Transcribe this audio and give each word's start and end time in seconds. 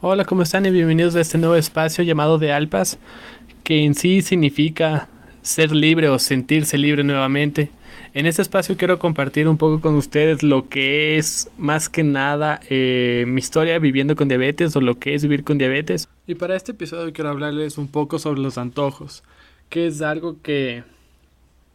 Hola, 0.00 0.24
¿cómo 0.24 0.42
están? 0.42 0.66
Y 0.66 0.70
bienvenidos 0.70 1.16
a 1.16 1.20
este 1.20 1.36
nuevo 1.36 1.56
espacio 1.56 2.04
llamado 2.04 2.38
de 2.38 2.52
Alpas, 2.52 2.98
que 3.64 3.84
en 3.84 3.94
sí 3.94 4.22
significa 4.22 5.08
ser 5.42 5.72
libre 5.72 6.08
o 6.08 6.18
sentirse 6.18 6.78
libre 6.78 7.02
nuevamente. 7.02 7.70
En 8.14 8.26
este 8.26 8.42
espacio 8.42 8.76
quiero 8.76 8.98
compartir 8.98 9.48
un 9.48 9.58
poco 9.58 9.80
con 9.80 9.94
ustedes 9.94 10.42
lo 10.42 10.68
que 10.68 11.18
es 11.18 11.50
más 11.58 11.88
que 11.88 12.02
nada 12.02 12.60
eh, 12.70 13.24
mi 13.26 13.40
historia 13.40 13.78
viviendo 13.78 14.16
con 14.16 14.28
diabetes 14.28 14.76
o 14.76 14.80
lo 14.80 14.98
que 14.98 15.14
es 15.14 15.22
vivir 15.22 15.44
con 15.44 15.58
diabetes. 15.58 16.08
Y 16.26 16.34
para 16.34 16.56
este 16.56 16.72
episodio 16.72 17.12
quiero 17.12 17.30
hablarles 17.30 17.78
un 17.78 17.88
poco 17.88 18.18
sobre 18.18 18.40
los 18.40 18.58
antojos, 18.58 19.22
que 19.68 19.86
es 19.86 20.02
algo 20.02 20.40
que 20.42 20.84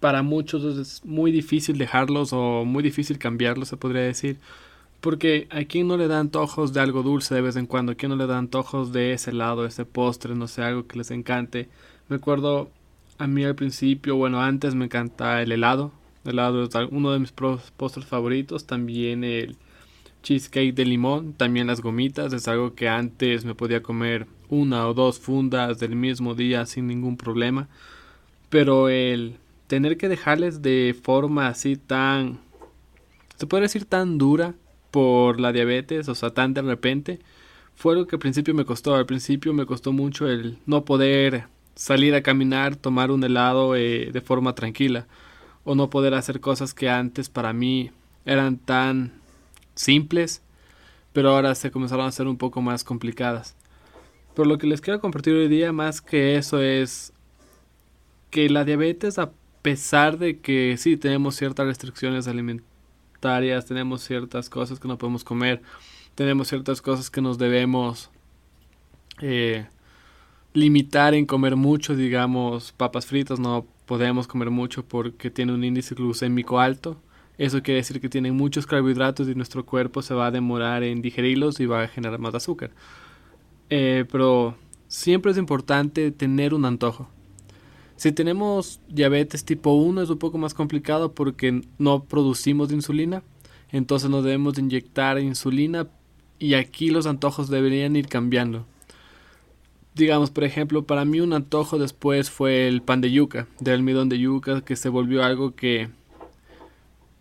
para 0.02 0.24
muchos 0.24 0.78
es 0.78 1.06
muy 1.06 1.32
difícil 1.32 1.78
dejarlos 1.78 2.34
o 2.34 2.66
muy 2.66 2.84
difícil 2.84 3.20
cambiarlos, 3.20 3.70
se 3.70 3.78
podría 3.78 4.02
decir. 4.02 4.40
Porque 5.00 5.48
a 5.52 5.64
quien 5.64 5.88
no 5.88 5.96
le 5.96 6.08
da 6.08 6.20
antojos 6.20 6.74
de 6.74 6.82
algo 6.82 7.04
dulce 7.04 7.36
de 7.36 7.42
vez 7.42 7.56
en 7.56 7.68
cuando, 7.68 7.94
a 7.94 7.96
quien 7.96 8.10
no 8.10 8.16
le 8.16 8.28
da 8.28 8.38
antojos 8.38 8.92
de 8.92 9.14
ese 9.14 9.32
lado, 9.32 9.66
ese 9.66 9.86
postre, 9.86 10.36
no 10.36 10.48
sé, 10.48 10.64
algo 10.64 10.88
que 10.88 10.98
les 10.98 11.12
encante. 11.12 11.70
Me 12.10 12.18
acuerdo 12.18 12.70
a 13.20 13.28
mí 13.28 13.44
al 13.44 13.56
principio, 13.56 14.16
bueno, 14.16 14.42
antes 14.42 14.76
me 14.76 14.86
encanta 14.86 15.42
el 15.42 15.52
helado. 15.52 15.92
El 16.26 16.32
helado 16.34 16.64
es 16.64 16.70
uno 16.90 17.12
de 17.12 17.20
mis 17.20 17.32
postres 17.32 18.06
favoritos. 18.06 18.66
También 18.66 19.24
el 19.24 19.56
cheesecake 20.24 20.74
de 20.74 20.86
limón, 20.86 21.34
también 21.34 21.68
las 21.68 21.82
gomitas. 21.82 22.34
Es 22.34 22.48
algo 22.48 22.74
que 22.74 22.90
antes 22.90 23.46
me 23.46 23.56
podía 23.56 23.84
comer 23.84 24.28
una 24.50 24.88
o 24.88 24.96
dos 24.96 25.20
fundas 25.20 25.80
del 25.80 25.96
mismo 25.96 26.34
día 26.34 26.66
sin 26.66 26.88
ningún 26.88 27.18
problema. 27.18 27.68
Pero 28.50 28.90
el 28.90 29.38
tener 29.72 29.96
que 29.96 30.10
dejarles 30.10 30.62
de 30.62 30.94
forma 31.02 31.48
así 31.48 31.78
tan, 31.78 32.40
se 33.38 33.48
puede 33.48 33.64
decir 33.64 33.86
tan 33.86 34.18
dura, 34.18 34.54
por 34.92 35.40
la 35.40 35.54
diabetes, 35.54 36.10
o 36.10 36.14
sea, 36.16 36.32
tan 36.32 36.54
de 36.54 36.62
repente, 36.62 37.20
fue 37.74 37.94
algo 37.94 38.06
que 38.06 38.18
al 38.18 38.20
principio 38.20 38.54
me 38.54 38.66
costó. 38.66 38.96
Al 38.96 39.06
principio 39.06 39.54
me 39.54 39.66
costó 39.66 39.94
mucho 39.94 40.28
el 40.28 40.58
no 40.66 40.84
poder 40.84 41.46
salir 41.74 42.14
a 42.16 42.22
caminar, 42.22 42.76
tomar 42.76 43.12
un 43.12 43.24
helado 43.24 43.78
eh, 43.78 44.10
de 44.12 44.20
forma 44.20 44.56
tranquila, 44.56 45.08
o 45.64 45.74
no 45.74 45.90
poder 45.90 46.16
hacer 46.16 46.42
cosas 46.42 46.74
que 46.74 46.90
antes 46.90 47.30
para 47.30 47.54
mí 47.54 47.92
eran 48.26 48.58
tan 48.58 49.14
simples, 49.74 50.42
pero 51.14 51.30
ahora 51.30 51.56
se 51.56 51.72
comenzaron 51.72 52.08
a 52.08 52.12
ser 52.12 52.28
un 52.28 52.36
poco 52.36 52.62
más 52.62 52.84
complicadas. 52.84 53.56
Pero 54.36 54.50
lo 54.50 54.58
que 54.58 54.68
les 54.68 54.82
quiero 54.82 55.00
compartir 55.00 55.34
hoy 55.34 55.48
día, 55.48 55.72
más 55.72 56.02
que 56.02 56.36
eso, 56.36 56.60
es 56.60 57.14
que 58.32 58.50
la 58.50 58.66
diabetes, 58.66 59.18
pesar 59.62 60.18
de 60.18 60.40
que 60.40 60.78
sí 60.78 60.98
tenemos 60.98 61.36
ciertas 61.36 61.66
restricciones 61.66 62.28
alimentarias, 62.28 63.66
tenemos 63.66 64.02
ciertas 64.04 64.50
cosas 64.50 64.80
que 64.80 64.88
no 64.88 64.98
podemos 64.98 65.24
comer, 65.24 65.62
tenemos 66.16 66.48
ciertas 66.48 66.82
cosas 66.82 67.10
que 67.10 67.22
nos 67.22 67.38
debemos 67.38 68.10
eh, 69.22 69.68
limitar 70.54 71.14
en 71.14 71.26
comer 71.26 71.56
mucho, 71.56 71.96
digamos, 71.96 72.72
papas 72.72 73.06
fritas 73.06 73.40
no 73.40 73.66
podemos 73.86 74.28
comer 74.28 74.50
mucho 74.50 74.84
porque 74.86 75.30
tiene 75.30 75.54
un 75.54 75.64
índice 75.64 75.96
glucémico 75.96 76.60
alto. 76.60 76.98
Eso 77.38 77.64
quiere 77.64 77.80
decir 77.80 78.00
que 78.02 78.10
tienen 78.10 78.36
muchos 78.36 78.68
carbohidratos 78.68 79.28
y 79.28 79.36
nuestro 79.36 79.66
cuerpo 79.66 80.02
se 80.02 80.14
va 80.14 80.28
a 80.28 80.32
demorar 80.32 80.84
en 80.84 81.02
digerirlos 81.02 81.60
y 81.60 81.66
va 81.66 81.84
a 81.84 81.88
generar 81.88 82.20
más 82.20 82.36
azúcar. 82.36 82.72
Eh, 83.70 84.06
pero 84.12 84.56
siempre 84.88 85.32
es 85.32 85.38
importante 85.38 86.12
tener 86.12 86.54
un 86.54 86.66
antojo. 86.66 87.10
Si 88.02 88.12
tenemos 88.12 88.80
diabetes 88.90 89.46
tipo 89.46 89.74
1 89.74 90.02
es 90.02 90.10
un 90.10 90.18
poco 90.18 90.40
más 90.40 90.56
complicado 90.56 91.12
porque 91.12 91.62
no 91.78 92.04
producimos 92.04 92.72
insulina, 92.72 93.22
entonces 93.72 94.10
nos 94.10 94.24
debemos 94.24 94.58
inyectar 94.58 95.20
insulina 95.20 95.88
y 96.40 96.56
aquí 96.56 96.90
los 96.90 97.06
antojos 97.06 97.48
deberían 97.48 97.96
ir 97.96 98.08
cambiando. 98.08 98.66
Digamos, 99.94 100.32
por 100.32 100.46
ejemplo, 100.46 100.82
para 100.82 101.06
mí 101.06 101.20
un 101.20 101.32
antojo 101.32 101.78
después 101.78 102.32
fue 102.32 102.68
el 102.68 102.82
pan 102.82 103.02
de 103.02 103.12
yuca, 103.12 103.48
del 103.60 103.76
almidón 103.76 104.10
de 104.10 104.18
yuca, 104.18 104.62
que 104.62 104.76
se 104.76 104.90
volvió 104.90 105.24
algo 105.24 105.54
que 105.54 105.92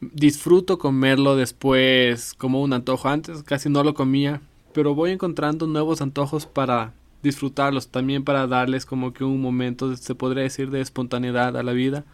disfruto 0.00 0.78
comerlo 0.78 1.36
después 1.36 2.32
como 2.32 2.62
un 2.62 2.72
antojo. 2.72 3.06
Antes 3.10 3.42
casi 3.42 3.68
no 3.68 3.84
lo 3.84 3.92
comía, 3.92 4.40
pero 4.72 4.94
voy 4.94 5.10
encontrando 5.10 5.66
nuevos 5.66 6.00
antojos 6.00 6.46
para 6.46 6.94
disfrutarlos, 7.22 7.88
también 7.88 8.24
para 8.24 8.46
darles 8.46 8.86
como 8.86 9.12
que 9.12 9.24
un 9.24 9.40
momento, 9.40 9.96
se 9.96 10.14
podría 10.14 10.44
decir, 10.44 10.70
de 10.70 10.80
espontaneidad 10.80 11.56
a 11.56 11.62
la 11.62 11.72
vida, 11.72 12.04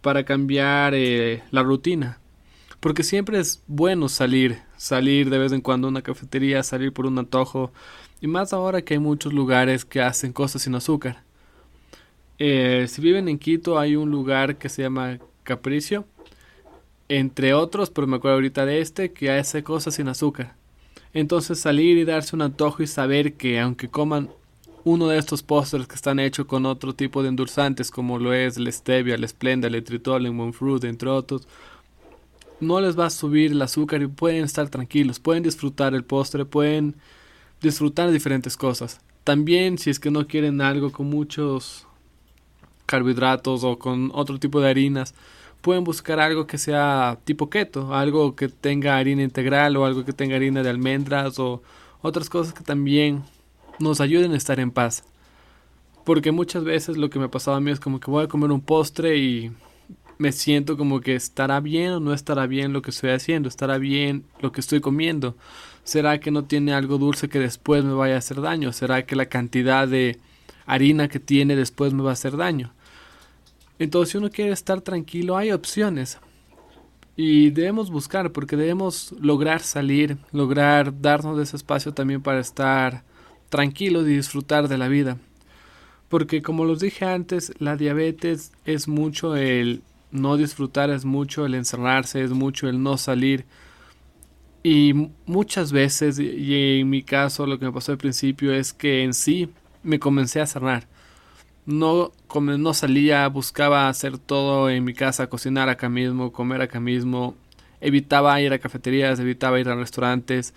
para 0.00 0.24
cambiar 0.24 0.94
eh, 0.94 1.42
la 1.50 1.62
rutina. 1.62 2.18
Porque 2.80 3.02
siempre 3.02 3.38
es 3.38 3.62
bueno 3.66 4.08
salir, 4.08 4.62
salir 4.76 5.28
de 5.28 5.38
vez 5.38 5.52
en 5.52 5.60
cuando 5.60 5.88
a 5.88 5.90
una 5.90 6.02
cafetería, 6.02 6.62
salir 6.62 6.92
por 6.92 7.06
un 7.06 7.18
antojo, 7.18 7.72
y 8.20 8.26
más 8.26 8.52
ahora 8.52 8.82
que 8.82 8.94
hay 8.94 9.00
muchos 9.00 9.32
lugares 9.32 9.84
que 9.84 10.00
hacen 10.00 10.32
cosas 10.32 10.62
sin 10.62 10.74
azúcar. 10.74 11.22
Eh, 12.38 12.86
si 12.88 13.02
viven 13.02 13.28
en 13.28 13.38
Quito 13.38 13.78
hay 13.78 13.96
un 13.96 14.10
lugar 14.10 14.56
que 14.56 14.70
se 14.70 14.82
llama 14.82 15.18
Capricio, 15.42 16.06
entre 17.08 17.52
otros, 17.54 17.90
pero 17.90 18.06
me 18.06 18.16
acuerdo 18.16 18.36
ahorita 18.36 18.64
de 18.64 18.80
este, 18.80 19.12
que 19.12 19.30
hace 19.30 19.62
cosas 19.62 19.94
sin 19.96 20.08
azúcar. 20.08 20.54
Entonces 21.12 21.58
salir 21.58 21.98
y 21.98 22.04
darse 22.04 22.36
un 22.36 22.42
antojo 22.42 22.82
y 22.82 22.86
saber 22.86 23.34
que 23.34 23.58
aunque 23.60 23.88
coman 23.88 24.30
uno 24.84 25.08
de 25.08 25.18
estos 25.18 25.42
postres 25.42 25.86
que 25.86 25.94
están 25.94 26.18
hechos 26.18 26.46
con 26.46 26.66
otro 26.66 26.94
tipo 26.94 27.22
de 27.22 27.28
endulzantes 27.28 27.90
como 27.90 28.18
lo 28.18 28.32
es 28.32 28.58
la 28.58 28.72
stevia, 28.72 29.18
la 29.18 29.28
splenda, 29.28 29.68
el 29.68 29.84
tritol, 29.84 30.26
el 30.26 30.32
monfruit, 30.32 30.84
entre 30.84 31.10
otros, 31.10 31.46
no 32.60 32.80
les 32.80 32.98
va 32.98 33.06
a 33.06 33.10
subir 33.10 33.52
el 33.52 33.62
azúcar 33.62 34.02
y 34.02 34.06
pueden 34.06 34.44
estar 34.44 34.68
tranquilos, 34.68 35.18
pueden 35.18 35.42
disfrutar 35.42 35.94
el 35.94 36.04
postre, 36.04 36.44
pueden 36.44 36.96
disfrutar 37.60 38.10
diferentes 38.10 38.56
cosas. 38.56 39.00
También 39.24 39.78
si 39.78 39.90
es 39.90 39.98
que 39.98 40.10
no 40.10 40.26
quieren 40.26 40.60
algo 40.60 40.92
con 40.92 41.08
muchos 41.08 41.86
carbohidratos 42.86 43.64
o 43.64 43.78
con 43.78 44.10
otro 44.14 44.38
tipo 44.38 44.60
de 44.60 44.68
harinas, 44.68 45.14
pueden 45.60 45.84
buscar 45.84 46.20
algo 46.20 46.46
que 46.46 46.58
sea 46.58 47.18
tipo 47.24 47.50
keto, 47.50 47.94
algo 47.94 48.34
que 48.34 48.48
tenga 48.48 48.96
harina 48.96 49.22
integral 49.22 49.76
o 49.76 49.84
algo 49.84 50.04
que 50.04 50.12
tenga 50.12 50.36
harina 50.36 50.62
de 50.62 50.70
almendras 50.70 51.38
o 51.38 51.62
otras 52.02 52.30
cosas 52.30 52.54
que 52.54 52.64
también 52.64 53.22
nos 53.78 54.00
ayuden 54.00 54.32
a 54.32 54.36
estar 54.36 54.60
en 54.60 54.70
paz. 54.70 55.04
Porque 56.04 56.32
muchas 56.32 56.64
veces 56.64 56.96
lo 56.96 57.10
que 57.10 57.18
me 57.18 57.28
pasaba 57.28 57.58
a 57.58 57.60
mí 57.60 57.70
es 57.70 57.80
como 57.80 58.00
que 58.00 58.10
voy 58.10 58.24
a 58.24 58.28
comer 58.28 58.50
un 58.50 58.60
postre 58.60 59.18
y 59.18 59.52
me 60.18 60.32
siento 60.32 60.76
como 60.76 61.00
que 61.00 61.14
estará 61.14 61.60
bien 61.60 61.92
o 61.92 62.00
no 62.00 62.12
estará 62.12 62.46
bien 62.46 62.72
lo 62.72 62.82
que 62.82 62.90
estoy 62.90 63.10
haciendo, 63.10 63.48
estará 63.48 63.78
bien 63.78 64.24
lo 64.40 64.52
que 64.52 64.60
estoy 64.60 64.80
comiendo. 64.80 65.36
¿Será 65.84 66.20
que 66.20 66.30
no 66.30 66.44
tiene 66.44 66.74
algo 66.74 66.98
dulce 66.98 67.28
que 67.28 67.38
después 67.38 67.84
me 67.84 67.92
vaya 67.92 68.16
a 68.16 68.18
hacer 68.18 68.40
daño? 68.40 68.72
¿Será 68.72 69.06
que 69.06 69.16
la 69.16 69.26
cantidad 69.26 69.88
de 69.88 70.18
harina 70.66 71.08
que 71.08 71.20
tiene 71.20 71.56
después 71.56 71.92
me 71.92 72.02
va 72.02 72.10
a 72.10 72.12
hacer 72.14 72.36
daño? 72.36 72.72
Entonces, 73.80 74.12
si 74.12 74.18
uno 74.18 74.30
quiere 74.30 74.52
estar 74.52 74.82
tranquilo, 74.82 75.38
hay 75.38 75.52
opciones. 75.52 76.18
Y 77.16 77.48
debemos 77.48 77.90
buscar, 77.90 78.30
porque 78.30 78.54
debemos 78.54 79.14
lograr 79.18 79.62
salir, 79.62 80.18
lograr 80.32 81.00
darnos 81.00 81.40
ese 81.40 81.56
espacio 81.56 81.94
también 81.94 82.20
para 82.20 82.40
estar 82.40 83.04
tranquilos 83.48 84.06
y 84.06 84.16
disfrutar 84.16 84.68
de 84.68 84.76
la 84.76 84.88
vida. 84.88 85.16
Porque 86.10 86.42
como 86.42 86.66
los 86.66 86.80
dije 86.80 87.06
antes, 87.06 87.54
la 87.58 87.76
diabetes 87.76 88.52
es 88.66 88.86
mucho 88.86 89.34
el 89.34 89.82
no 90.10 90.36
disfrutar, 90.36 90.90
es 90.90 91.06
mucho 91.06 91.46
el 91.46 91.54
encerrarse, 91.54 92.22
es 92.22 92.32
mucho 92.32 92.68
el 92.68 92.82
no 92.82 92.98
salir. 92.98 93.46
Y 94.62 94.92
muchas 95.24 95.72
veces, 95.72 96.18
y 96.18 96.80
en 96.80 96.90
mi 96.90 97.02
caso 97.02 97.46
lo 97.46 97.58
que 97.58 97.64
me 97.64 97.72
pasó 97.72 97.92
al 97.92 97.98
principio 97.98 98.52
es 98.52 98.74
que 98.74 99.04
en 99.04 99.14
sí 99.14 99.48
me 99.82 99.98
comencé 99.98 100.42
a 100.42 100.46
cerrar 100.46 100.86
no, 101.66 102.12
no 102.34 102.74
salía, 102.74 103.26
buscaba 103.28 103.88
hacer 103.88 104.18
todo 104.18 104.70
en 104.70 104.84
mi 104.84 104.94
casa, 104.94 105.28
cocinar 105.28 105.68
acá 105.68 105.88
mismo, 105.88 106.32
comer 106.32 106.62
acá 106.62 106.80
mismo, 106.80 107.34
evitaba 107.80 108.40
ir 108.40 108.52
a 108.52 108.58
cafeterías, 108.58 109.20
evitaba 109.20 109.60
ir 109.60 109.68
a 109.68 109.74
restaurantes, 109.74 110.54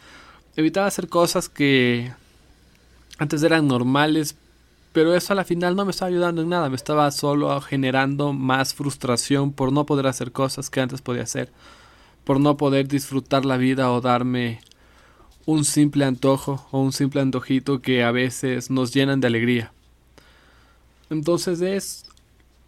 evitaba 0.56 0.88
hacer 0.88 1.08
cosas 1.10 1.50
que 1.50 2.12
antes 3.18 3.44
eran 3.44 3.68
normales, 3.68 4.36
pero 4.92 5.16
eso 5.16 5.34
a 5.34 5.36
la 5.36 5.44
final 5.44 5.76
no 5.76 5.86
me 5.86 5.92
estaba 5.92 6.10
ayudando 6.10 6.42
en 6.44 6.50
nada, 6.50 6.70
me 6.70 6.76
estaba 6.76 7.10
solo 7.12 7.60
generando 7.62 8.34
más 8.34 8.74
frustración 8.74 9.52
por 9.52 9.72
no 9.72 9.86
poder 9.86 10.08
hacer 10.08 10.32
cosas 10.32 10.70
que 10.70 10.82
antes 10.82 11.02
podía 11.02 11.24
hacer, 11.24 11.52
por 12.24 12.40
no 12.40 12.58
poder 12.58 12.88
disfrutar 12.88 13.46
la 13.46 13.58
vida 13.58 13.92
o 13.92 14.02
darme 14.02 14.62
un 15.46 15.66
simple 15.66 16.06
antojo 16.06 16.66
o 16.72 16.80
un 16.80 16.94
simple 16.94 17.22
antojito 17.22 17.82
que 17.82 18.04
a 18.04 18.12
veces 18.12 18.70
nos 18.70 18.94
llenan 18.94 19.20
de 19.20 19.28
alegría. 19.28 19.74
Entonces 21.14 21.62
es 21.62 22.06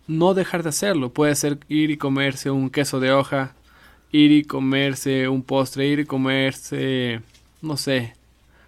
no 0.07 0.33
dejar 0.33 0.63
de 0.63 0.69
hacerlo. 0.69 1.11
Puede 1.11 1.35
ser 1.35 1.59
ir 1.67 1.91
y 1.91 1.97
comerse 1.97 2.51
un 2.51 2.69
queso 2.69 2.99
de 2.99 3.11
hoja, 3.11 3.55
ir 4.11 4.31
y 4.31 4.43
comerse 4.43 5.27
un 5.27 5.43
postre, 5.43 5.87
ir 5.87 5.99
y 5.99 6.05
comerse, 6.05 7.21
no 7.61 7.75
sé, 7.75 8.13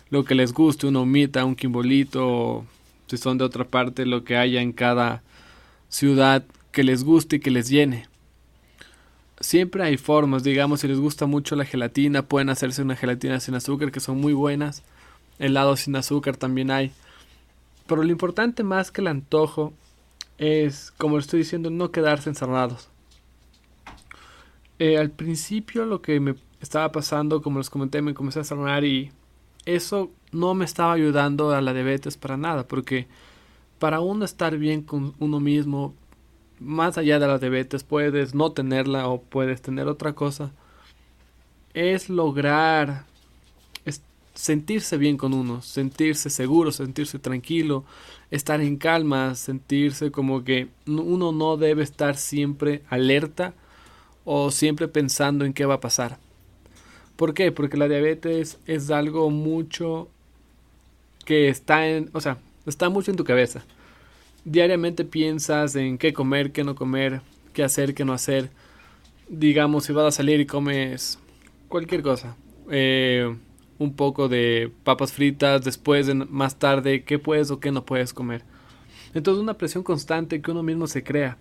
lo 0.09 0.25
que 0.25 0.35
les 0.35 0.53
guste, 0.53 0.87
una 0.87 1.01
humita, 1.01 1.45
un 1.45 1.55
quimbolito, 1.55 2.65
si 3.07 3.17
son 3.17 3.37
de 3.37 3.45
otra 3.45 3.65
parte, 3.65 4.05
lo 4.05 4.23
que 4.23 4.35
haya 4.35 4.61
en 4.61 4.73
cada 4.73 5.21
ciudad 5.89 6.43
que 6.71 6.83
les 6.83 7.03
guste 7.03 7.37
y 7.37 7.39
que 7.39 7.51
les 7.51 7.69
llene. 7.69 8.07
siempre 9.39 9.83
hay 9.83 9.97
formas, 9.97 10.43
digamos, 10.43 10.81
si 10.81 10.87
les 10.87 10.99
gusta 10.99 11.27
mucho 11.27 11.55
la 11.55 11.65
gelatina, 11.65 12.23
pueden 12.23 12.49
hacerse 12.49 12.81
una 12.81 12.95
gelatina 12.95 13.39
sin 13.39 13.55
azúcar 13.55 13.91
que 13.91 13.99
son 13.99 14.19
muy 14.19 14.33
buenas. 14.33 14.83
Helados 15.39 15.81
sin 15.81 15.95
azúcar 15.95 16.35
también 16.35 16.71
hay. 16.71 16.91
Pero 17.87 18.03
lo 18.03 18.11
importante 18.11 18.63
más 18.63 18.91
que 18.91 19.01
el 19.01 19.07
antojo 19.07 19.73
es, 20.37 20.91
como 20.97 21.17
estoy 21.17 21.39
diciendo, 21.39 21.69
no 21.69 21.91
quedarse 21.91 22.29
encerrados. 22.29 22.89
Eh, 24.79 24.97
al 24.97 25.09
principio 25.09 25.85
lo 25.85 26.01
que 26.01 26.19
me 26.19 26.35
estaba 26.61 26.91
pasando, 26.91 27.41
como 27.41 27.59
les 27.59 27.69
comenté, 27.69 28.01
me 28.01 28.13
comencé 28.13 28.41
a 28.41 28.43
cerrar 28.43 28.83
y 28.83 29.11
eso 29.65 30.11
no 30.31 30.53
me 30.53 30.65
estaba 30.65 30.93
ayudando 30.93 31.51
a 31.51 31.61
la 31.61 31.73
diabetes 31.73 32.17
para 32.17 32.37
nada, 32.37 32.67
porque 32.67 33.07
para 33.79 34.01
uno 34.01 34.25
estar 34.25 34.57
bien 34.57 34.81
con 34.81 35.13
uno 35.19 35.39
mismo, 35.39 35.93
más 36.59 36.97
allá 36.97 37.19
de 37.19 37.27
la 37.27 37.39
diabetes, 37.39 37.83
puedes 37.83 38.35
no 38.35 38.51
tenerla 38.51 39.07
o 39.07 39.21
puedes 39.21 39.61
tener 39.61 39.87
otra 39.87 40.13
cosa, 40.13 40.51
es 41.73 42.09
lograr 42.09 43.05
sentirse 44.37 44.97
bien 44.97 45.17
con 45.17 45.33
uno, 45.33 45.61
sentirse 45.63 46.29
seguro, 46.29 46.71
sentirse 46.71 47.17
tranquilo, 47.17 47.83
estar 48.29 48.61
en 48.61 48.77
calma, 48.77 49.33
sentirse 49.35 50.11
como 50.11 50.43
que 50.43 50.67
uno 50.85 51.31
no 51.31 51.57
debe 51.57 51.83
estar 51.83 52.17
siempre 52.17 52.83
alerta 52.87 53.55
o 54.25 54.51
siempre 54.51 54.87
pensando 54.87 55.43
en 55.43 55.53
qué 55.53 55.65
va 55.65 55.75
a 55.75 55.79
pasar. 55.79 56.19
¿Por 57.15 57.33
qué? 57.33 57.51
Porque 57.51 57.77
la 57.77 57.87
diabetes 57.87 58.59
es 58.67 58.91
algo 58.91 59.31
mucho 59.31 60.07
que 61.25 61.49
está 61.49 61.87
en, 61.87 62.11
o 62.13 62.21
sea, 62.21 62.37
está 62.67 62.89
mucho 62.89 63.09
en 63.09 63.17
tu 63.17 63.23
cabeza. 63.23 63.63
Diariamente 64.45 65.03
piensas 65.03 65.75
en 65.75 65.97
qué 65.97 66.13
comer, 66.13 66.51
qué 66.51 66.63
no 66.63 66.75
comer, 66.75 67.21
qué 67.53 67.63
hacer, 67.63 67.95
qué 67.95 68.05
no 68.05 68.13
hacer. 68.13 68.51
Digamos, 69.29 69.85
si 69.85 69.93
vas 69.93 70.05
a 70.05 70.11
salir 70.11 70.39
y 70.39 70.45
comes 70.45 71.17
cualquier 71.69 72.03
cosa. 72.03 72.37
Eh, 72.69 73.35
un 73.79 73.93
poco 73.93 74.27
de 74.27 74.71
papas 74.83 75.11
fritas, 75.13 75.63
después, 75.63 76.07
de, 76.07 76.15
más 76.15 76.57
tarde, 76.57 77.03
qué 77.03 77.19
puedes 77.19 77.51
o 77.51 77.59
qué 77.59 77.71
no 77.71 77.85
puedes 77.85 78.13
comer. 78.13 78.43
Entonces 79.13 79.41
una 79.41 79.57
presión 79.57 79.83
constante 79.83 80.41
que 80.41 80.51
uno 80.51 80.63
mismo 80.63 80.87
se 80.87 81.03
crea. 81.03 81.37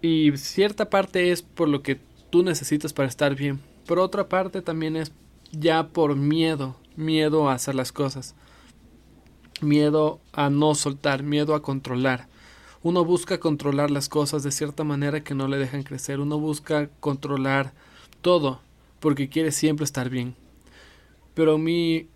Y 0.00 0.36
cierta 0.36 0.90
parte 0.90 1.32
es 1.32 1.42
por 1.42 1.68
lo 1.68 1.82
que 1.82 1.98
tú 2.30 2.42
necesitas 2.42 2.92
para 2.92 3.08
estar 3.08 3.34
bien. 3.34 3.60
Pero 3.86 4.02
otra 4.02 4.28
parte 4.28 4.62
también 4.62 4.96
es 4.96 5.12
ya 5.50 5.88
por 5.88 6.14
miedo, 6.14 6.76
miedo 6.96 7.48
a 7.48 7.54
hacer 7.54 7.74
las 7.74 7.90
cosas. 7.90 8.34
Miedo 9.60 10.20
a 10.32 10.50
no 10.50 10.74
soltar, 10.74 11.24
miedo 11.24 11.54
a 11.54 11.62
controlar. 11.62 12.28
Uno 12.82 13.04
busca 13.04 13.40
controlar 13.40 13.90
las 13.90 14.08
cosas 14.08 14.44
de 14.44 14.52
cierta 14.52 14.84
manera 14.84 15.24
que 15.24 15.34
no 15.34 15.48
le 15.48 15.58
dejan 15.58 15.82
crecer. 15.82 16.20
Uno 16.20 16.38
busca 16.38 16.88
controlar 17.00 17.72
todo 18.20 18.60
porque 19.00 19.28
quiere 19.28 19.50
siempre 19.50 19.84
estar 19.84 20.10
bien 20.10 20.36
pero 21.38 21.56
mi 21.56 22.08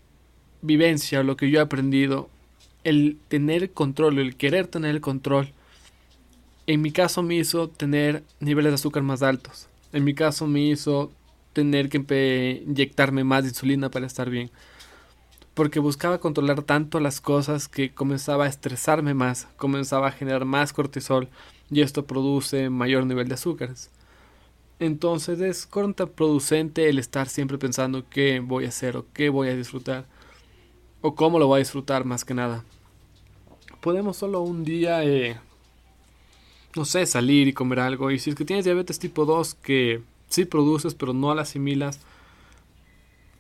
vivencia, 0.63 1.23
lo 1.23 1.37
que 1.37 1.49
yo 1.49 1.61
he 1.61 1.63
aprendido, 1.63 2.29
el 2.83 3.19
tener 3.29 3.71
control, 3.71 4.19
el 4.19 4.35
querer 4.35 4.67
tener 4.67 4.91
el 4.91 5.01
control, 5.01 5.53
en 6.67 6.83
mi 6.83 6.91
caso 6.91 7.23
me 7.23 7.37
hizo 7.37 7.69
tener 7.69 8.25
niveles 8.41 8.73
de 8.73 8.75
azúcar 8.75 9.05
más 9.05 9.23
altos. 9.23 9.69
En 9.93 10.03
mi 10.03 10.13
caso 10.13 10.49
me 10.49 10.63
hizo 10.63 11.13
tener 11.53 11.89
que 11.89 12.65
inyectarme 12.67 13.23
más 13.23 13.45
insulina 13.45 13.93
para 13.93 14.07
estar 14.07 14.29
bien. 14.29 14.51
Porque 15.55 15.79
buscaba 15.79 16.19
controlar 16.19 16.63
tanto 16.65 16.99
las 16.99 17.21
cosas 17.21 17.69
que 17.69 17.95
comenzaba 17.95 18.47
a 18.47 18.49
estresarme 18.49 19.15
más, 19.15 19.47
comenzaba 19.57 20.09
a 20.09 20.13
generar 20.13 20.47
más 20.47 20.73
cortisol 20.73 21.29
y 21.71 21.83
esto 21.83 22.07
produce 22.07 22.71
mayor 22.71 23.07
nivel 23.07 23.29
de 23.29 23.35
azúcares. 23.35 23.89
Entonces 24.83 25.41
es 25.41 25.65
contraproducente 25.65 26.89
el 26.89 26.99
estar 26.99 27.29
siempre 27.29 27.57
pensando 27.57 28.03
qué 28.11 28.41
voy 28.41 28.65
a 28.65 28.71
hacer 28.71 28.97
o 28.97 29.07
qué 29.13 29.29
voy 29.29 29.49
a 29.49 29.55
disfrutar 29.55 30.07
o 31.01 31.15
cómo 31.15 31.39
lo 31.39 31.47
voy 31.47 31.59
a 31.59 31.59
disfrutar 31.61 32.05
más 32.05 32.25
que 32.25 32.35
nada. 32.35 32.65
Podemos 33.81 34.17
solo 34.17 34.41
un 34.41 34.65
día, 34.65 35.05
eh, 35.05 35.39
no 36.75 36.85
sé, 36.85 37.07
salir 37.07 37.47
y 37.47 37.53
comer 37.53 37.79
algo. 37.79 38.11
Y 38.11 38.19
si 38.19 38.31
es 38.31 38.35
que 38.35 38.45
tienes 38.45 38.65
diabetes 38.65 38.99
tipo 38.99 39.25
2 39.25 39.55
que 39.55 40.03
sí 40.29 40.47
produces 40.47 40.95
pero 40.95 41.13
no 41.13 41.33
la 41.33 41.43
asimilas, 41.43 42.01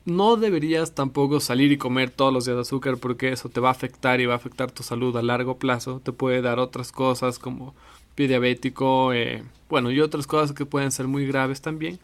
no 0.04 0.36
deberías 0.36 0.94
tampoco 0.94 1.40
salir 1.40 1.72
y 1.72 1.76
comer 1.76 2.10
todos 2.10 2.32
los 2.32 2.44
días 2.44 2.56
azúcar 2.56 2.98
porque 2.98 3.32
eso 3.32 3.48
te 3.48 3.58
va 3.58 3.70
a 3.70 3.72
afectar 3.72 4.20
y 4.20 4.26
va 4.26 4.34
a 4.34 4.36
afectar 4.36 4.70
tu 4.70 4.84
salud 4.84 5.16
a 5.16 5.22
largo 5.22 5.58
plazo. 5.58 6.00
Te 6.04 6.12
puede 6.12 6.40
dar 6.40 6.60
otras 6.60 6.92
cosas 6.92 7.40
como 7.40 7.74
pie 8.14 8.28
diabético, 8.28 9.12
eh, 9.12 9.44
bueno, 9.68 9.90
y 9.90 10.00
otras 10.00 10.26
cosas 10.26 10.52
que 10.52 10.66
pueden 10.66 10.90
ser 10.90 11.08
muy 11.08 11.26
graves 11.26 11.60
también. 11.60 11.98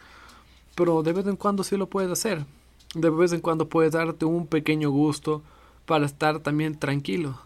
Pero 0.75 1.03
de 1.03 1.13
vez 1.13 1.27
en 1.27 1.37
cuando 1.37 1.65
sí 1.65 1.77
lo 1.77 1.89
puedes 1.89 2.11
hacer. 2.11 2.45
De 2.95 3.11
vez 3.11 3.33
en 3.33 3.41
cuando 3.41 3.69
puedes 3.69 3.93
darte 3.93 4.25
un 4.25 4.47
pequeño 4.47 4.91
gusto 4.91 5.43
para 5.87 6.07
estar 6.07 6.41
también 6.41 6.79
tranquilo. 6.79 7.39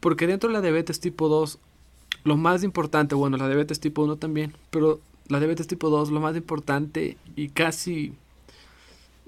Porque 0.00 0.26
dentro 0.26 0.48
de 0.48 0.54
la 0.54 0.60
diabetes 0.60 0.98
tipo 1.00 1.28
2, 1.28 1.58
lo 2.24 2.36
más 2.36 2.64
importante, 2.64 3.14
bueno, 3.14 3.36
la 3.36 3.46
diabetes 3.46 3.78
tipo 3.78 4.02
1 4.02 4.16
también, 4.16 4.54
pero 4.70 5.00
la 5.28 5.38
diabetes 5.38 5.68
tipo 5.68 5.90
2, 5.90 6.10
lo 6.10 6.20
más 6.20 6.36
importante 6.36 7.16
y 7.36 7.48
casi 7.48 8.12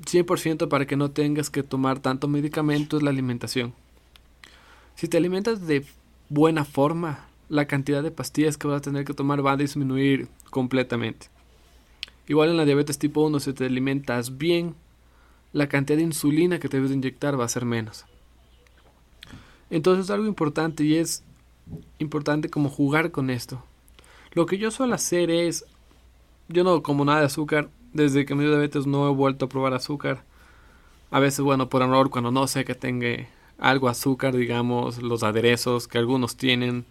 100% 0.02 0.69
para 0.69 0.87
que 0.87 0.96
no 0.96 1.11
tengas 1.11 1.50
que 1.50 1.62
tomar 1.62 2.00
tanto 2.00 2.29
medicamento 2.29 2.96
es 2.96 3.02
la 3.02 3.11
alimentación. 3.11 3.73
Si 4.96 5.08
te 5.08 5.17
alimentas 5.17 5.67
de 5.67 5.85
buena 6.29 6.64
forma, 6.64 7.26
la 7.49 7.67
cantidad 7.67 8.02
de 8.02 8.11
pastillas 8.11 8.56
que 8.56 8.67
vas 8.67 8.79
a 8.79 8.82
tener 8.82 9.05
que 9.05 9.14
tomar 9.14 9.44
va 9.44 9.52
a 9.52 9.56
disminuir 9.56 10.29
completamente. 10.50 11.29
Igual 12.26 12.50
en 12.50 12.56
la 12.56 12.64
diabetes 12.64 12.99
tipo 12.99 13.23
1, 13.23 13.41
si 13.41 13.52
te 13.52 13.67
alimentas 13.67 14.38
bien, 14.38 14.75
la 15.52 15.69
cantidad 15.69 15.99
de 15.99 16.05
insulina 16.05 16.58
que 16.58 16.69
te 16.69 16.79
debes 16.79 16.93
inyectar 16.93 17.38
va 17.38 17.44
a 17.44 17.49
ser 17.49 17.64
menos. 17.64 18.06
Entonces 19.70 20.11
algo 20.11 20.26
importante 20.26 20.85
y 20.85 20.96
es 20.96 21.23
importante 21.99 22.49
como 22.49 22.69
jugar 22.69 23.11
con 23.11 23.31
esto. 23.31 23.62
Lo 24.32 24.46
que 24.46 24.58
yo 24.58 24.70
suelo 24.70 24.94
hacer 24.94 25.31
es, 25.31 25.64
yo 26.49 26.64
no 26.64 26.82
como 26.82 27.05
nada 27.05 27.20
de 27.20 27.26
azúcar, 27.26 27.70
desde 27.93 28.26
que 28.26 28.35
me 28.35 28.43
dio 28.43 28.50
diabetes 28.50 28.87
no 28.87 29.08
he 29.08 29.12
vuelto 29.12 29.44
a 29.44 29.49
probar 29.49 29.75
azúcar. 29.75 30.25
A 31.11 31.20
veces, 31.20 31.41
bueno, 31.41 31.69
por 31.69 31.82
error, 31.82 32.11
cuando 32.11 32.32
no 32.32 32.46
sé 32.49 32.64
que 32.64 32.75
tenga 32.75 33.29
algo 33.58 33.88
azúcar, 33.88 34.35
digamos, 34.35 35.00
los 35.00 35.23
aderezos 35.23 35.87
que 35.87 35.99
algunos 35.99 36.37
tienen, 36.37 36.85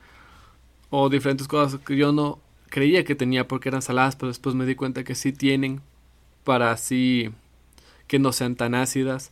o 0.95 1.09
diferentes 1.09 1.47
cosas 1.47 1.79
que 1.79 1.97
yo 1.97 2.11
no 2.11 2.39
creía 2.69 3.03
que 3.03 3.15
tenía 3.15 3.47
porque 3.47 3.69
eran 3.69 3.81
saladas, 3.81 4.15
pero 4.15 4.27
después 4.27 4.53
me 4.53 4.63
di 4.63 4.75
cuenta 4.75 5.03
que 5.03 5.15
sí 5.15 5.33
tienen 5.33 5.81
para 6.43 6.69
así 6.69 7.31
que 8.05 8.19
no 8.19 8.31
sean 8.31 8.55
tan 8.55 8.75
ácidas. 8.75 9.31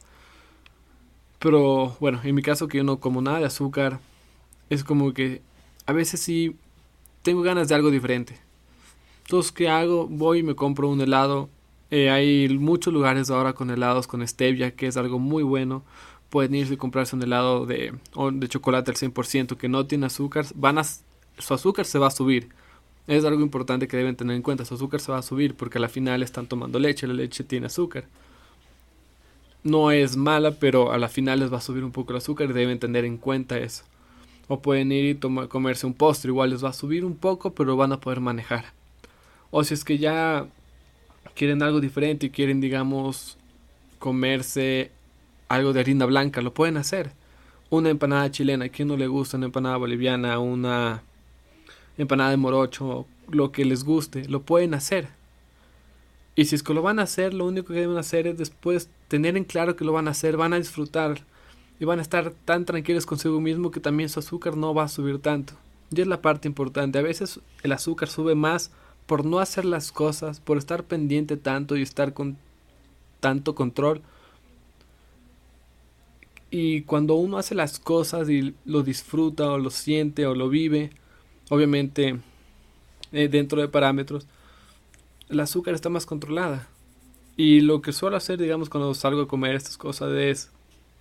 Pero 1.37 1.95
bueno, 1.99 2.19
en 2.23 2.33
mi 2.33 2.41
caso 2.41 2.67
que 2.67 2.79
yo 2.79 2.83
no 2.83 2.99
como 2.99 3.21
nada 3.21 3.37
de 3.37 3.45
azúcar, 3.45 3.99
es 4.71 4.83
como 4.83 5.13
que 5.13 5.43
a 5.85 5.93
veces 5.93 6.19
sí 6.19 6.55
tengo 7.21 7.43
ganas 7.43 7.67
de 7.67 7.75
algo 7.75 7.91
diferente. 7.91 8.39
Entonces, 9.25 9.51
¿qué 9.51 9.69
hago? 9.69 10.07
Voy 10.07 10.39
y 10.39 10.43
me 10.43 10.55
compro 10.55 10.89
un 10.89 10.99
helado. 10.99 11.47
Eh, 11.91 12.09
hay 12.09 12.49
muchos 12.57 12.91
lugares 12.91 13.29
ahora 13.29 13.53
con 13.53 13.69
helados 13.69 14.07
con 14.07 14.27
stevia, 14.27 14.75
que 14.75 14.87
es 14.87 14.97
algo 14.97 15.19
muy 15.19 15.43
bueno. 15.43 15.83
Pueden 16.31 16.55
irse 16.55 16.73
y 16.73 16.77
comprarse 16.77 17.15
un 17.15 17.21
helado 17.21 17.67
de, 17.67 17.93
de 18.33 18.47
chocolate 18.47 18.89
al 18.89 18.97
100% 18.97 19.57
que 19.57 19.69
no 19.69 19.85
tiene 19.85 20.07
azúcar. 20.07 20.47
Van 20.55 20.79
a 20.79 20.83
su 21.41 21.53
azúcar 21.53 21.85
se 21.85 21.99
va 21.99 22.07
a 22.07 22.11
subir. 22.11 22.49
Es 23.07 23.25
algo 23.25 23.41
importante 23.41 23.87
que 23.87 23.97
deben 23.97 24.15
tener 24.15 24.35
en 24.35 24.41
cuenta. 24.41 24.65
Su 24.65 24.75
azúcar 24.75 24.99
se 25.01 25.11
va 25.11 25.17
a 25.17 25.21
subir 25.21 25.55
porque 25.55 25.77
a 25.77 25.81
la 25.81 25.89
final 25.89 26.23
están 26.23 26.47
tomando 26.47 26.79
leche. 26.79 27.07
La 27.07 27.13
leche 27.13 27.43
tiene 27.43 27.67
azúcar. 27.67 28.05
No 29.63 29.91
es 29.91 30.15
mala, 30.17 30.51
pero 30.51 30.91
a 30.91 30.97
la 30.97 31.07
final 31.07 31.39
les 31.39 31.51
va 31.51 31.57
a 31.57 31.61
subir 31.61 31.83
un 31.83 31.91
poco 31.91 32.13
el 32.13 32.17
azúcar 32.17 32.49
y 32.49 32.53
deben 32.53 32.79
tener 32.79 33.05
en 33.05 33.17
cuenta 33.17 33.57
eso. 33.57 33.83
O 34.47 34.61
pueden 34.61 34.91
ir 34.91 35.05
y 35.05 35.47
comerse 35.47 35.85
un 35.85 35.93
postre. 35.93 36.29
Igual 36.29 36.51
les 36.51 36.63
va 36.63 36.69
a 36.69 36.73
subir 36.73 37.05
un 37.05 37.15
poco, 37.15 37.53
pero 37.53 37.75
van 37.75 37.91
a 37.91 37.99
poder 37.99 38.19
manejar. 38.21 38.65
O 39.51 39.63
si 39.63 39.73
es 39.73 39.83
que 39.83 39.97
ya 39.97 40.47
quieren 41.35 41.61
algo 41.61 41.79
diferente 41.79 42.27
y 42.27 42.29
quieren, 42.29 42.61
digamos, 42.61 43.37
comerse 43.99 44.91
algo 45.49 45.73
de 45.73 45.81
harina 45.81 46.05
blanca, 46.05 46.41
lo 46.41 46.53
pueden 46.53 46.77
hacer. 46.77 47.11
Una 47.69 47.89
empanada 47.89 48.31
chilena, 48.31 48.65
¿a 48.65 48.69
quién 48.69 48.87
no 48.87 48.97
le 48.97 49.07
gusta 49.07 49.37
una 49.37 49.47
empanada 49.47 49.77
boliviana? 49.77 50.39
Una 50.39 51.03
empanada 51.97 52.31
de 52.31 52.37
morocho, 52.37 53.05
lo 53.29 53.51
que 53.51 53.65
les 53.65 53.83
guste, 53.83 54.27
lo 54.27 54.41
pueden 54.43 54.73
hacer. 54.73 55.09
Y 56.35 56.45
si 56.45 56.55
es 56.55 56.63
que 56.63 56.73
lo 56.73 56.81
van 56.81 56.99
a 56.99 57.03
hacer, 57.03 57.33
lo 57.33 57.45
único 57.45 57.73
que 57.73 57.79
deben 57.81 57.97
hacer 57.97 58.27
es 58.27 58.37
después 58.37 58.89
tener 59.07 59.35
en 59.35 59.43
claro 59.43 59.75
que 59.75 59.85
lo 59.85 59.91
van 59.91 60.07
a 60.07 60.11
hacer, 60.11 60.37
van 60.37 60.53
a 60.53 60.57
disfrutar 60.57 61.25
y 61.79 61.85
van 61.85 61.99
a 61.99 62.01
estar 62.01 62.31
tan 62.45 62.65
tranquilos 62.65 63.05
consigo 63.05 63.41
mismo 63.41 63.71
que 63.71 63.79
también 63.79 64.09
su 64.09 64.19
azúcar 64.19 64.55
no 64.55 64.73
va 64.73 64.83
a 64.83 64.87
subir 64.87 65.19
tanto. 65.19 65.53
Y 65.89 65.99
es 65.99 66.07
la 66.07 66.21
parte 66.21 66.47
importante. 66.47 66.99
A 66.99 67.01
veces 67.01 67.41
el 67.63 67.71
azúcar 67.73 68.07
sube 68.07 68.35
más 68.35 68.71
por 69.05 69.25
no 69.25 69.39
hacer 69.39 69.65
las 69.65 69.91
cosas, 69.91 70.39
por 70.39 70.57
estar 70.57 70.83
pendiente 70.85 71.35
tanto 71.35 71.75
y 71.75 71.81
estar 71.81 72.13
con 72.13 72.37
tanto 73.19 73.55
control. 73.55 74.01
Y 76.49 76.83
cuando 76.83 77.15
uno 77.15 77.37
hace 77.37 77.55
las 77.55 77.79
cosas 77.79 78.29
y 78.29 78.53
lo 78.63 78.83
disfruta 78.83 79.51
o 79.51 79.57
lo 79.57 79.69
siente 79.69 80.25
o 80.25 80.35
lo 80.35 80.49
vive, 80.49 80.91
obviamente 81.51 82.17
eh, 83.11 83.27
dentro 83.27 83.59
de 83.59 83.67
parámetros, 83.67 84.25
el 85.27 85.37
azúcar 85.41 85.73
está 85.73 85.89
más 85.89 86.05
controlada. 86.05 86.69
Y 87.35 87.59
lo 87.59 87.81
que 87.81 87.91
suelo 87.91 88.15
hacer, 88.15 88.39
digamos, 88.39 88.69
cuando 88.69 88.93
salgo 88.93 89.23
a 89.23 89.27
comer 89.27 89.55
estas 89.55 89.77
cosas 89.77 90.13
es, 90.13 90.49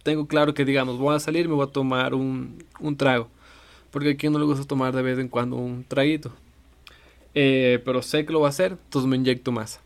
tengo 0.03 0.27
claro 0.27 0.53
que, 0.53 0.65
digamos, 0.65 0.99
voy 0.99 1.15
a 1.15 1.21
salir 1.21 1.49
me 1.49 1.55
voy 1.55 1.69
a 1.69 1.71
tomar 1.71 2.15
un, 2.15 2.65
un 2.81 2.97
trago. 2.97 3.29
Porque 3.93 4.11
a 4.11 4.17
quien 4.17 4.33
no 4.33 4.41
le 4.41 4.45
gusta 4.45 4.65
tomar 4.65 4.93
de 4.93 5.03
vez 5.03 5.21
en 5.21 5.29
cuando 5.29 5.55
un 5.55 5.85
traguito. 5.85 6.33
Eh, 7.37 7.81
pero 7.85 8.03
sé 8.03 8.27
que 8.27 8.33
lo 8.33 8.41
voy 8.41 8.47
a 8.47 8.51
hacer, 8.51 8.73
entonces 8.73 9.09
me 9.09 9.17
inyecto 9.17 9.53
más. 9.53 9.79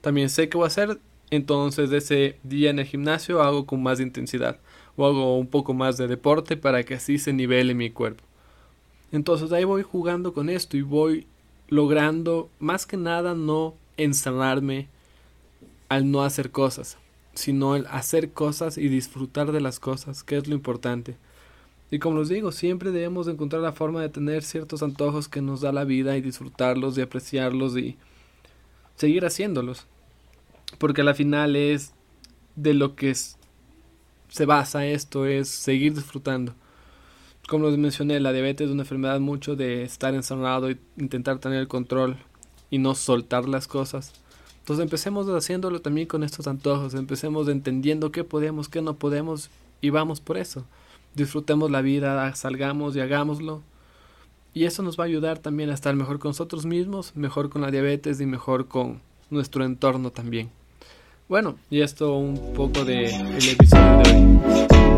También 0.00 0.30
sé 0.30 0.48
que 0.48 0.56
voy 0.56 0.64
a 0.64 0.66
hacer, 0.66 0.98
entonces 1.30 1.92
ese 1.92 2.38
día 2.42 2.70
en 2.70 2.80
el 2.80 2.86
gimnasio 2.86 3.40
hago 3.40 3.66
con 3.66 3.84
más 3.84 4.00
intensidad. 4.00 4.58
O 4.96 5.06
hago 5.06 5.38
un 5.38 5.46
poco 5.46 5.74
más 5.74 5.96
de 5.96 6.08
deporte 6.08 6.56
para 6.56 6.82
que 6.82 6.94
así 6.94 7.18
se 7.18 7.32
nivele 7.32 7.72
mi 7.74 7.90
cuerpo. 7.90 8.24
Entonces 9.12 9.52
ahí 9.52 9.64
voy 9.64 9.82
jugando 9.82 10.32
con 10.32 10.48
esto 10.50 10.76
y 10.76 10.82
voy 10.82 11.26
logrando 11.68 12.48
más 12.58 12.86
que 12.86 12.96
nada 12.96 13.34
no 13.34 13.74
encerrarme 13.96 14.88
al 15.88 16.10
no 16.10 16.22
hacer 16.22 16.50
cosas, 16.50 16.98
sino 17.34 17.76
el 17.76 17.86
hacer 17.86 18.32
cosas 18.32 18.78
y 18.78 18.88
disfrutar 18.88 19.52
de 19.52 19.60
las 19.60 19.78
cosas, 19.78 20.22
que 20.22 20.36
es 20.36 20.48
lo 20.48 20.54
importante. 20.54 21.16
Y 21.90 22.00
como 22.00 22.18
les 22.18 22.28
digo, 22.28 22.50
siempre 22.50 22.90
debemos 22.90 23.28
encontrar 23.28 23.62
la 23.62 23.72
forma 23.72 24.02
de 24.02 24.08
tener 24.08 24.42
ciertos 24.42 24.82
antojos 24.82 25.28
que 25.28 25.40
nos 25.40 25.60
da 25.60 25.72
la 25.72 25.84
vida 25.84 26.16
y 26.16 26.20
disfrutarlos 26.20 26.98
y 26.98 27.00
apreciarlos 27.02 27.76
y 27.76 27.96
seguir 28.96 29.24
haciéndolos. 29.24 29.86
Porque 30.78 31.02
al 31.02 31.14
final 31.14 31.54
es 31.54 31.92
de 32.56 32.74
lo 32.74 32.96
que 32.96 33.14
se 33.14 34.46
basa 34.46 34.84
esto, 34.86 35.26
es 35.26 35.48
seguir 35.48 35.94
disfrutando. 35.94 36.54
Como 37.48 37.70
les 37.70 37.78
mencioné, 37.78 38.18
la 38.18 38.32
diabetes 38.32 38.66
es 38.66 38.72
una 38.72 38.82
enfermedad 38.82 39.20
mucho 39.20 39.54
de 39.54 39.84
estar 39.84 40.14
encerrado 40.14 40.68
y 40.68 40.78
intentar 40.96 41.38
tener 41.38 41.60
el 41.60 41.68
control 41.68 42.16
y 42.70 42.78
no 42.78 42.96
soltar 42.96 43.48
las 43.48 43.68
cosas. 43.68 44.12
Entonces 44.58 44.82
empecemos 44.82 45.28
haciéndolo 45.28 45.80
también 45.80 46.08
con 46.08 46.24
estos 46.24 46.48
antojos, 46.48 46.94
empecemos 46.94 47.46
entendiendo 47.46 48.10
qué 48.10 48.24
podemos, 48.24 48.68
qué 48.68 48.82
no 48.82 48.96
podemos 48.96 49.48
y 49.80 49.90
vamos 49.90 50.20
por 50.20 50.38
eso. 50.38 50.64
Disfrutemos 51.14 51.70
la 51.70 51.82
vida, 51.82 52.34
salgamos 52.34 52.96
y 52.96 53.00
hagámoslo. 53.00 53.62
Y 54.52 54.64
eso 54.64 54.82
nos 54.82 54.98
va 54.98 55.04
a 55.04 55.06
ayudar 55.06 55.38
también 55.38 55.70
a 55.70 55.74
estar 55.74 55.94
mejor 55.94 56.18
con 56.18 56.30
nosotros 56.30 56.66
mismos, 56.66 57.12
mejor 57.14 57.48
con 57.48 57.62
la 57.62 57.70
diabetes 57.70 58.20
y 58.20 58.26
mejor 58.26 58.66
con 58.66 59.00
nuestro 59.30 59.64
entorno 59.64 60.10
también. 60.10 60.50
Bueno, 61.28 61.56
y 61.70 61.82
esto 61.82 62.16
un 62.16 62.54
poco 62.54 62.84
de 62.84 63.04
el 63.14 63.48
episodio 63.48 64.02
de 64.02 64.10
hoy. 64.10 64.95